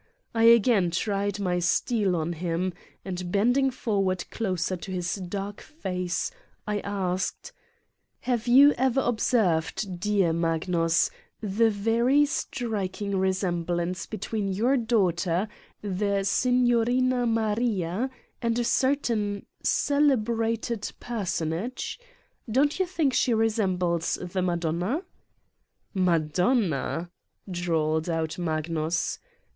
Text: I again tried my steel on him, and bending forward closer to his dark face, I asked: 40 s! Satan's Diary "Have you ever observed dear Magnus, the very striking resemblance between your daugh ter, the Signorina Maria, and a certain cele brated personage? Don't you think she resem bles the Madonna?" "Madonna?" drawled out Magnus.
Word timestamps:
I 0.33 0.45
again 0.45 0.89
tried 0.89 1.39
my 1.39 1.59
steel 1.59 2.15
on 2.15 2.33
him, 2.33 2.73
and 3.05 3.31
bending 3.31 3.69
forward 3.69 4.25
closer 4.31 4.75
to 4.75 4.89
his 4.91 5.13
dark 5.13 5.61
face, 5.61 6.31
I 6.65 6.79
asked: 6.79 7.51
40 7.51 7.51
s! 7.51 7.51
Satan's 7.51 8.21
Diary 8.23 8.31
"Have 8.31 8.47
you 8.47 8.73
ever 8.79 9.01
observed 9.01 9.99
dear 9.99 10.33
Magnus, 10.33 11.11
the 11.39 11.69
very 11.69 12.25
striking 12.25 13.15
resemblance 13.15 14.07
between 14.07 14.47
your 14.47 14.75
daugh 14.75 15.15
ter, 15.17 15.47
the 15.83 16.23
Signorina 16.23 17.27
Maria, 17.27 18.09
and 18.41 18.57
a 18.57 18.63
certain 18.63 19.45
cele 19.61 20.17
brated 20.17 20.91
personage? 20.99 21.99
Don't 22.49 22.79
you 22.79 22.87
think 22.87 23.13
she 23.13 23.33
resem 23.33 23.77
bles 23.77 24.15
the 24.19 24.41
Madonna?" 24.41 25.03
"Madonna?" 25.93 27.11
drawled 27.51 28.09
out 28.09 28.39
Magnus. 28.39 29.19